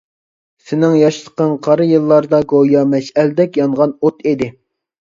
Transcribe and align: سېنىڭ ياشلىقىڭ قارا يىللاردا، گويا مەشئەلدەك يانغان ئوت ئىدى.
سېنىڭ 0.69 0.95
ياشلىقىڭ 0.99 1.53
قارا 1.67 1.87
يىللاردا، 1.91 2.41
گويا 2.55 2.85
مەشئەلدەك 2.95 3.65
يانغان 3.65 3.97
ئوت 4.03 4.29
ئىدى. 4.33 4.55